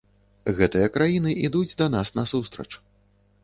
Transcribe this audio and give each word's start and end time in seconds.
Гэтыя 0.59 0.87
краіны 0.95 1.35
ідуць 1.49 1.77
да 1.85 1.91
нас 1.99 2.13
насустрач. 2.19 2.71